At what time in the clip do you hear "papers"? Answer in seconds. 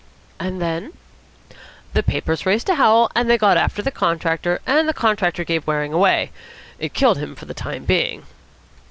2.01-2.43